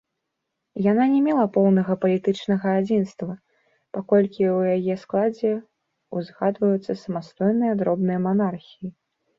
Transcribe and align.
Яна 0.91 1.03
не 1.15 1.19
мела 1.25 1.43
поўнага 1.57 1.93
палітычнага 2.05 2.67
адзінства, 2.79 3.31
паколькі 3.99 4.43
ў 4.57 4.79
яе 4.79 4.95
складзе 5.03 5.53
ўзгадваюцца 6.15 6.99
самастойныя 7.05 7.73
дробныя 7.85 8.19
манархіі. 8.27 8.87